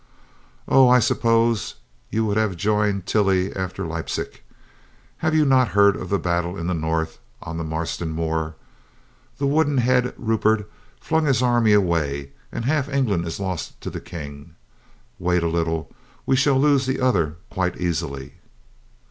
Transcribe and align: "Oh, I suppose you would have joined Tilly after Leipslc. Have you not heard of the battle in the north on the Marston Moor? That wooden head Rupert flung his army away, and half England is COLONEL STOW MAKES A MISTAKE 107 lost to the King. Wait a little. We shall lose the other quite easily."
"Oh, 0.67 0.89
I 0.89 0.97
suppose 0.97 1.75
you 2.09 2.25
would 2.25 2.35
have 2.35 2.55
joined 2.57 3.05
Tilly 3.05 3.55
after 3.55 3.83
Leipslc. 3.85 4.41
Have 5.17 5.35
you 5.35 5.45
not 5.45 5.67
heard 5.77 5.95
of 5.95 6.09
the 6.09 6.17
battle 6.17 6.57
in 6.57 6.65
the 6.65 6.73
north 6.73 7.19
on 7.43 7.57
the 7.59 7.63
Marston 7.63 8.09
Moor? 8.09 8.55
That 9.37 9.45
wooden 9.45 9.77
head 9.77 10.15
Rupert 10.17 10.67
flung 10.99 11.25
his 11.27 11.43
army 11.43 11.73
away, 11.73 12.31
and 12.51 12.65
half 12.65 12.89
England 12.89 13.27
is 13.27 13.35
COLONEL 13.37 13.57
STOW 13.57 13.69
MAKES 13.69 13.85
A 13.85 13.89
MISTAKE 13.91 14.13
107 15.19 15.37
lost 15.37 15.37
to 15.37 15.43
the 15.43 15.43
King. 15.43 15.43
Wait 15.43 15.43
a 15.43 15.55
little. 15.55 15.95
We 16.25 16.35
shall 16.35 16.59
lose 16.59 16.87
the 16.87 16.99
other 16.99 17.35
quite 17.51 17.77
easily." 17.79 18.33